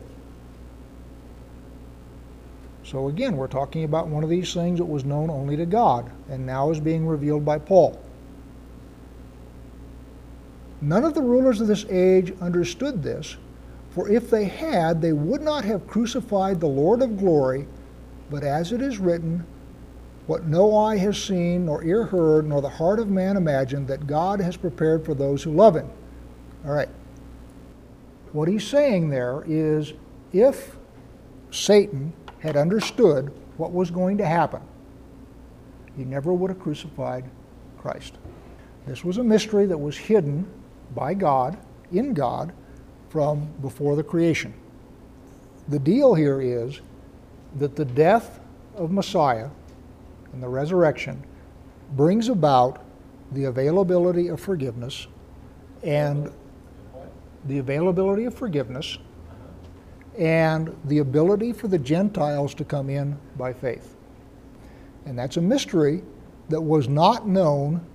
So 2.84 3.08
again, 3.08 3.36
we're 3.36 3.48
talking 3.48 3.84
about 3.84 4.08
one 4.08 4.24
of 4.24 4.30
these 4.30 4.54
things 4.54 4.78
that 4.78 4.84
was 4.86 5.04
known 5.04 5.28
only 5.28 5.56
to 5.56 5.66
God 5.66 6.10
and 6.30 6.46
now 6.46 6.70
is 6.70 6.80
being 6.80 7.06
revealed 7.06 7.44
by 7.44 7.58
Paul. 7.58 8.00
None 10.80 11.04
of 11.04 11.12
the 11.12 11.20
rulers 11.20 11.60
of 11.60 11.66
this 11.66 11.84
age 11.90 12.32
understood 12.40 13.02
this, 13.02 13.36
for 13.90 14.08
if 14.08 14.30
they 14.30 14.44
had, 14.44 15.02
they 15.02 15.12
would 15.12 15.42
not 15.42 15.64
have 15.64 15.88
crucified 15.88 16.60
the 16.60 16.66
Lord 16.66 17.02
of 17.02 17.18
glory, 17.18 17.66
but 18.30 18.44
as 18.44 18.72
it 18.72 18.80
is 18.80 18.98
written, 18.98 19.44
what 20.28 20.44
no 20.44 20.76
eye 20.76 20.98
has 20.98 21.16
seen, 21.20 21.64
nor 21.64 21.82
ear 21.82 22.04
heard, 22.04 22.46
nor 22.46 22.60
the 22.60 22.68
heart 22.68 22.98
of 22.98 23.08
man 23.08 23.38
imagined, 23.38 23.88
that 23.88 24.06
God 24.06 24.40
has 24.40 24.58
prepared 24.58 25.02
for 25.02 25.14
those 25.14 25.42
who 25.42 25.50
love 25.50 25.74
him. 25.74 25.90
All 26.66 26.72
right. 26.72 26.90
What 28.32 28.46
he's 28.46 28.66
saying 28.66 29.08
there 29.08 29.42
is 29.46 29.94
if 30.34 30.76
Satan 31.50 32.12
had 32.40 32.58
understood 32.58 33.32
what 33.56 33.72
was 33.72 33.90
going 33.90 34.18
to 34.18 34.26
happen, 34.26 34.60
he 35.96 36.04
never 36.04 36.34
would 36.34 36.50
have 36.50 36.60
crucified 36.60 37.24
Christ. 37.78 38.18
This 38.86 39.02
was 39.02 39.16
a 39.16 39.24
mystery 39.24 39.64
that 39.64 39.78
was 39.78 39.96
hidden 39.96 40.46
by 40.94 41.14
God, 41.14 41.56
in 41.90 42.12
God, 42.12 42.52
from 43.08 43.48
before 43.62 43.96
the 43.96 44.02
creation. 44.02 44.52
The 45.68 45.78
deal 45.78 46.12
here 46.12 46.42
is 46.42 46.82
that 47.56 47.76
the 47.76 47.86
death 47.86 48.40
of 48.76 48.90
Messiah 48.90 49.48
and 50.32 50.42
the 50.42 50.48
resurrection 50.48 51.22
brings 51.96 52.28
about 52.28 52.84
the 53.32 53.44
availability 53.44 54.28
of 54.28 54.40
forgiveness 54.40 55.06
and 55.82 56.32
the 57.46 57.58
availability 57.58 58.24
of 58.24 58.34
forgiveness 58.34 58.98
and 60.18 60.76
the 60.84 60.98
ability 60.98 61.52
for 61.52 61.68
the 61.68 61.78
Gentiles 61.78 62.54
to 62.54 62.64
come 62.64 62.90
in 62.90 63.16
by 63.36 63.52
faith. 63.52 63.94
And 65.06 65.18
that's 65.18 65.36
a 65.36 65.40
mystery 65.40 66.02
that 66.48 66.60
was 66.60 66.88
not 66.88 67.26
known 67.26 67.86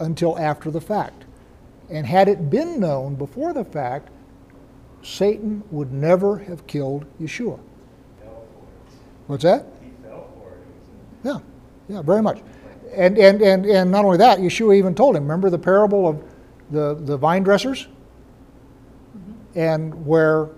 until 0.00 0.38
after 0.38 0.70
the 0.70 0.80
fact. 0.80 1.24
And 1.90 2.06
had 2.06 2.28
it 2.28 2.50
been 2.50 2.80
known 2.80 3.14
before 3.14 3.52
the 3.52 3.64
fact, 3.64 4.08
Satan 5.02 5.62
would 5.70 5.92
never 5.92 6.38
have 6.38 6.66
killed 6.66 7.06
Yeshua. 7.20 7.60
Fell 8.18 8.28
for 8.28 8.32
it. 8.32 8.98
What's 9.26 9.44
that? 9.44 9.66
He 9.82 9.90
fell 10.02 10.28
for. 10.34 10.50
It 10.50 11.28
Yeah, 11.28 11.38
yeah, 11.88 12.02
very 12.02 12.22
much. 12.22 12.40
And, 12.94 13.18
and, 13.18 13.42
and, 13.42 13.66
and 13.66 13.90
not 13.90 14.04
only 14.04 14.18
that, 14.18 14.38
Yeshua 14.38 14.76
even 14.76 14.94
told 14.94 15.16
him, 15.16 15.24
remember 15.24 15.50
the 15.50 15.58
parable 15.58 16.08
of 16.08 16.22
the, 16.70 16.94
the 16.94 17.16
vine 17.16 17.42
dressers? 17.42 17.88
And 19.54 20.06
where 20.06 20.48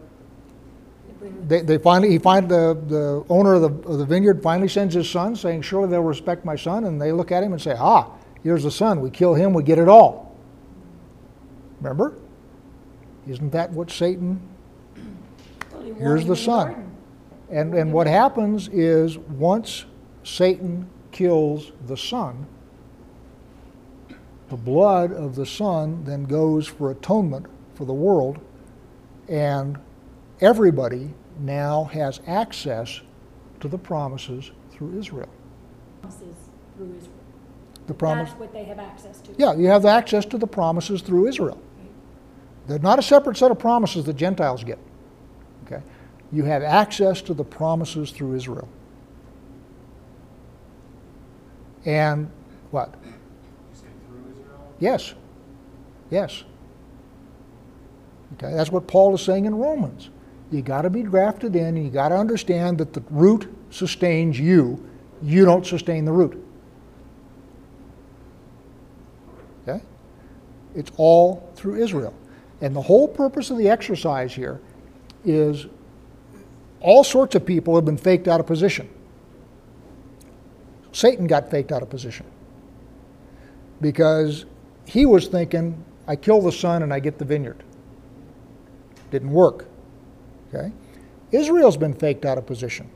they, 1.46 1.62
they 1.62 1.78
finally, 1.78 2.10
he 2.10 2.18
find 2.18 2.48
the, 2.48 2.78
the 2.86 3.24
owner 3.28 3.54
of 3.54 3.62
the, 3.62 3.90
of 3.90 3.98
the 3.98 4.04
vineyard 4.04 4.42
finally 4.42 4.68
sends 4.68 4.94
his 4.94 5.08
son 5.08 5.34
saying, 5.36 5.62
surely 5.62 5.88
they'll 5.88 6.02
respect 6.02 6.44
my 6.44 6.56
son. 6.56 6.84
And 6.84 7.00
they 7.00 7.12
look 7.12 7.32
at 7.32 7.42
him 7.42 7.52
and 7.52 7.60
say, 7.60 7.74
ah, 7.78 8.10
here's 8.42 8.62
the 8.62 8.70
son. 8.70 9.00
We 9.00 9.10
kill 9.10 9.34
him, 9.34 9.52
we 9.52 9.62
get 9.62 9.78
it 9.78 9.88
all. 9.88 10.36
Remember? 11.80 12.14
Isn't 13.26 13.50
that 13.50 13.70
what 13.70 13.90
Satan 13.90 14.40
Here's 15.96 16.26
the 16.26 16.36
son. 16.36 16.96
And, 17.50 17.74
and 17.74 17.92
what 17.92 18.06
happens 18.06 18.68
is 18.68 19.16
once 19.18 19.86
Satan 20.22 20.88
kills 21.12 21.72
the 21.86 21.96
son, 21.96 22.46
the 24.48 24.56
blood 24.56 25.12
of 25.12 25.34
the 25.34 25.44
son 25.44 26.04
then 26.04 26.24
goes 26.24 26.66
for 26.66 26.90
atonement 26.90 27.46
for 27.74 27.84
the 27.84 27.92
world, 27.92 28.38
and 29.28 29.78
everybody 30.40 31.10
now 31.38 31.84
has 31.84 32.20
access 32.26 33.00
to 33.60 33.68
the 33.68 33.78
promises 33.78 34.50
through 34.70 34.98
Israel. 34.98 35.28
Promises 36.00 36.36
through 36.76 36.94
Israel. 36.96 37.14
The 37.86 37.94
promise, 37.94 38.28
That's 38.30 38.40
what 38.40 38.52
they 38.52 38.64
have 38.64 38.78
access 38.78 39.20
to. 39.22 39.32
yeah, 39.36 39.54
you 39.54 39.66
have 39.66 39.84
access 39.84 40.24
to 40.26 40.38
the 40.38 40.46
promises 40.46 41.02
through 41.02 41.26
Israel. 41.28 41.60
They're 42.66 42.78
not 42.78 42.98
a 42.98 43.02
separate 43.02 43.36
set 43.36 43.50
of 43.50 43.58
promises 43.58 44.04
that 44.04 44.16
Gentiles 44.16 44.62
get. 44.62 44.78
Okay? 45.64 45.82
You 46.30 46.44
have 46.44 46.62
access 46.62 47.22
to 47.22 47.34
the 47.34 47.44
promises 47.44 48.10
through 48.10 48.34
Israel. 48.34 48.68
And 51.88 52.30
what? 52.70 52.94
Yes. 54.78 55.14
Yes. 56.10 56.44
Okay, 58.34 58.54
that's 58.54 58.70
what 58.70 58.86
Paul 58.86 59.14
is 59.14 59.22
saying 59.22 59.46
in 59.46 59.54
Romans. 59.54 60.10
You 60.50 60.60
got 60.60 60.82
to 60.82 60.90
be 60.90 61.02
grafted 61.02 61.56
in, 61.56 61.76
and 61.76 61.84
you 61.84 61.90
got 61.90 62.10
to 62.10 62.14
understand 62.14 62.76
that 62.78 62.92
the 62.92 63.02
root 63.08 63.50
sustains 63.70 64.38
you. 64.38 64.86
You 65.22 65.46
don't 65.46 65.66
sustain 65.66 66.04
the 66.04 66.12
root. 66.12 66.44
Okay? 69.66 69.82
It's 70.74 70.92
all 70.98 71.50
through 71.56 71.82
Israel. 71.82 72.14
And 72.60 72.76
the 72.76 72.82
whole 72.82 73.08
purpose 73.08 73.50
of 73.50 73.56
the 73.56 73.70
exercise 73.70 74.34
here 74.34 74.60
is 75.24 75.66
all 76.80 77.02
sorts 77.02 77.34
of 77.34 77.46
people 77.46 77.74
have 77.76 77.86
been 77.86 77.96
faked 77.96 78.28
out 78.28 78.40
of 78.40 78.46
position. 78.46 78.90
Satan 80.92 81.26
got 81.26 81.50
faked 81.50 81.72
out 81.72 81.82
of 81.82 81.90
position 81.90 82.26
because 83.80 84.46
he 84.86 85.06
was 85.06 85.28
thinking, 85.28 85.84
I 86.06 86.16
kill 86.16 86.40
the 86.40 86.52
son 86.52 86.82
and 86.82 86.92
I 86.92 87.00
get 87.00 87.18
the 87.18 87.24
vineyard. 87.24 87.62
Didn't 89.10 89.30
work. 89.30 89.66
Okay? 90.48 90.72
Israel's 91.30 91.76
been 91.76 91.94
faked 91.94 92.24
out 92.24 92.38
of 92.38 92.46
position. 92.46 92.90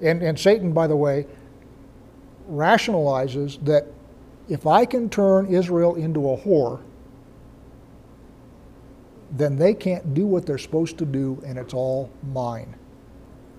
And, 0.00 0.22
and 0.22 0.38
Satan, 0.38 0.72
by 0.72 0.88
the 0.88 0.96
way, 0.96 1.26
rationalizes 2.50 3.64
that 3.64 3.86
if 4.48 4.66
I 4.66 4.84
can 4.84 5.08
turn 5.08 5.46
Israel 5.46 5.94
into 5.94 6.30
a 6.30 6.36
whore, 6.36 6.80
then 9.30 9.56
they 9.56 9.72
can't 9.72 10.12
do 10.12 10.26
what 10.26 10.44
they're 10.44 10.58
supposed 10.58 10.98
to 10.98 11.06
do 11.06 11.40
and 11.46 11.58
it's 11.58 11.72
all 11.72 12.10
mine. 12.32 12.74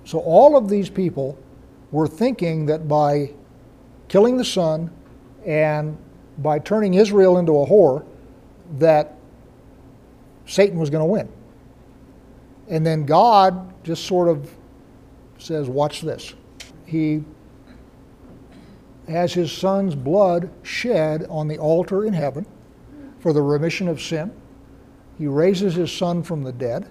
So 0.06 0.20
all 0.20 0.58
of 0.58 0.68
these 0.70 0.90
people 0.90 1.38
were 1.94 2.08
thinking 2.08 2.66
that 2.66 2.88
by 2.88 3.32
killing 4.10 4.36
the 4.36 4.44
son 4.44 4.92
and 5.46 5.98
by 6.40 6.60
turning 6.60 6.96
Israel 6.96 7.38
into 7.38 7.54
a 7.54 7.66
whore, 7.66 8.04
that 8.80 9.16
Satan 10.46 10.80
was 10.80 10.90
going 10.90 11.02
to 11.02 11.06
win. 11.06 11.30
And 12.68 12.86
then 12.86 13.06
God 13.06 13.74
just 13.84 14.06
sort 14.06 14.28
of 14.28 14.52
says, 15.38 15.70
Watch 15.70 16.02
this. 16.02 16.34
He 16.86 17.24
has 19.08 19.34
his 19.34 19.52
son's 19.52 19.96
blood 19.96 20.50
shed 20.64 21.26
on 21.30 21.48
the 21.48 21.60
altar 21.60 22.06
in 22.06 22.14
heaven 22.14 22.46
for 23.20 23.34
the 23.34 23.42
remission 23.42 23.88
of 23.88 24.02
sin. 24.02 24.32
He 25.18 25.28
raises 25.28 25.76
his 25.76 25.92
son 25.92 26.24
from 26.24 26.44
the 26.44 26.52
dead. 26.52 26.90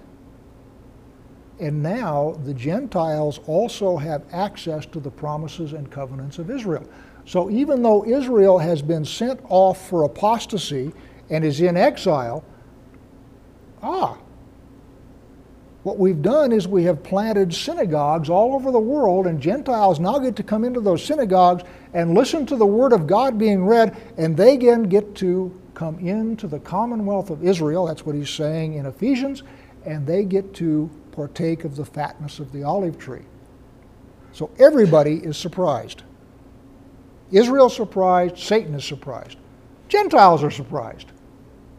And 1.63 1.81
now 1.81 2.37
the 2.43 2.53
Gentiles 2.53 3.39
also 3.47 3.95
have 3.95 4.25
access 4.33 4.85
to 4.87 4.99
the 4.99 5.09
promises 5.09 5.71
and 5.71 5.89
covenants 5.89 6.37
of 6.37 6.51
Israel. 6.51 6.85
So 7.25 7.49
even 7.49 7.81
though 7.81 8.05
Israel 8.05 8.59
has 8.59 8.81
been 8.81 9.05
sent 9.05 9.39
off 9.47 9.87
for 9.87 10.03
apostasy 10.03 10.91
and 11.29 11.45
is 11.45 11.61
in 11.61 11.77
exile, 11.77 12.43
ah, 13.81 14.17
what 15.83 15.97
we've 15.97 16.21
done 16.21 16.51
is 16.51 16.67
we 16.67 16.83
have 16.83 17.01
planted 17.01 17.53
synagogues 17.53 18.29
all 18.29 18.55
over 18.55 18.69
the 18.69 18.77
world, 18.77 19.25
and 19.25 19.39
Gentiles 19.39 20.01
now 20.01 20.19
get 20.19 20.35
to 20.35 20.43
come 20.43 20.65
into 20.65 20.81
those 20.81 21.01
synagogues 21.01 21.63
and 21.93 22.13
listen 22.13 22.45
to 22.47 22.57
the 22.57 22.65
Word 22.65 22.91
of 22.91 23.07
God 23.07 23.37
being 23.37 23.63
read, 23.65 23.95
and 24.17 24.35
they 24.35 24.55
again 24.55 24.83
get 24.83 25.15
to 25.15 25.57
come 25.75 25.97
into 25.99 26.45
the 26.45 26.59
commonwealth 26.59 27.29
of 27.29 27.41
Israel. 27.41 27.85
That's 27.85 28.05
what 28.05 28.15
he's 28.15 28.29
saying 28.29 28.73
in 28.73 28.85
Ephesians, 28.85 29.43
and 29.85 30.05
they 30.05 30.25
get 30.25 30.53
to 30.55 30.89
partake 31.17 31.63
of 31.63 31.75
the 31.77 31.85
fatness 31.85 32.39
of 32.39 32.51
the 32.51 32.63
olive 32.63 32.97
tree. 32.97 33.21
So 34.33 34.49
everybody 34.59 35.15
is 35.17 35.37
surprised. 35.37 36.03
Israel's 37.31 37.75
surprised, 37.75 38.37
Satan 38.37 38.73
is 38.75 38.83
surprised. 38.83 39.37
Gentiles 39.87 40.43
are 40.43 40.51
surprised, 40.51 41.07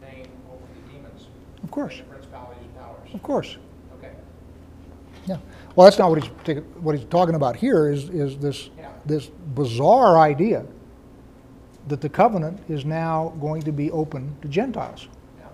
name 0.01 0.25
over 0.49 0.61
the 0.87 0.93
demons, 0.93 1.27
of 1.63 1.69
course, 1.71 2.01
principalities 2.09 2.63
and 2.63 2.75
powers. 2.77 3.13
of 3.13 3.21
course. 3.23 3.57
Okay, 3.97 4.11
Yeah. 5.27 5.37
Well, 5.75 5.85
that's 5.85 5.99
not 5.99 6.09
what 6.09 6.23
he's 6.23 6.31
what 6.79 6.95
he's 6.95 7.05
talking 7.07 7.35
about 7.35 7.55
here. 7.57 7.89
Is 7.91 8.09
is 8.09 8.37
this 8.37 8.69
Yeah. 8.77 8.89
this 9.05 9.27
bizarre 9.27 10.17
idea 10.17 10.65
that 11.89 11.99
the 12.01 12.09
covenant 12.09 12.59
is 12.69 12.85
now 12.85 13.33
going 13.41 13.61
to 13.63 13.71
be 13.71 13.91
open 13.91 14.35
to 14.41 14.47
Gentiles? 14.47 15.07
yeah. 15.39 15.45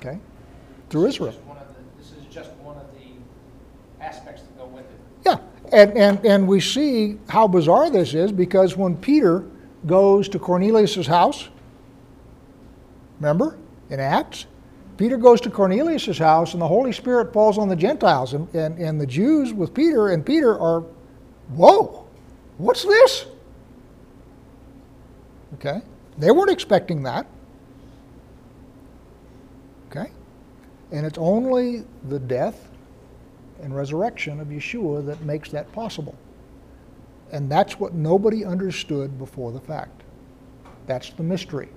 Okay? 0.00 0.18
Through 0.90 1.06
Israel. 1.06 1.30
just 1.32 1.44
one 1.44 1.58
of 1.58 1.68
the- 1.68 1.74
This 1.98 2.12
is 2.12 2.34
just 2.34 2.50
one 2.62 2.76
of 2.76 2.86
the 2.94 4.02
aspects 4.04 4.42
that 4.42 4.58
go 4.58 4.64
with 4.66 4.73
it. 4.73 4.73
Yeah, 5.24 5.38
and, 5.72 5.96
and, 5.96 6.24
and 6.24 6.48
we 6.48 6.60
see 6.60 7.18
how 7.28 7.48
bizarre 7.48 7.90
this 7.90 8.14
is 8.14 8.32
because 8.32 8.76
when 8.76 8.96
Peter 8.96 9.44
goes 9.86 10.28
to 10.30 10.38
Cornelius' 10.38 11.06
house, 11.06 11.48
remember 13.20 13.58
in 13.90 14.00
Acts? 14.00 14.46
Peter 14.96 15.16
goes 15.16 15.40
to 15.40 15.50
Cornelius' 15.50 16.18
house 16.18 16.52
and 16.52 16.62
the 16.62 16.68
Holy 16.68 16.92
Spirit 16.92 17.32
falls 17.32 17.58
on 17.58 17.68
the 17.68 17.76
Gentiles. 17.76 18.32
And, 18.32 18.52
and, 18.54 18.78
and 18.78 19.00
the 19.00 19.06
Jews 19.06 19.52
with 19.52 19.74
Peter 19.74 20.10
and 20.10 20.24
Peter 20.24 20.58
are, 20.58 20.80
whoa, 21.48 22.06
what's 22.58 22.84
this? 22.84 23.26
Okay? 25.54 25.82
They 26.18 26.30
weren't 26.30 26.50
expecting 26.50 27.02
that. 27.04 27.26
Okay? 29.90 30.12
And 30.92 31.04
it's 31.04 31.18
only 31.18 31.84
the 32.08 32.18
death 32.18 32.68
and 33.62 33.74
resurrection 33.74 34.40
of 34.40 34.48
Yeshua 34.48 35.04
that 35.06 35.20
makes 35.22 35.50
that 35.50 35.70
possible. 35.72 36.14
And 37.32 37.50
that's 37.50 37.80
what 37.80 37.94
nobody 37.94 38.44
understood 38.44 39.18
before 39.18 39.52
the 39.52 39.60
fact. 39.60 40.02
That's 40.86 41.10
the 41.10 41.22
mystery. 41.22 41.68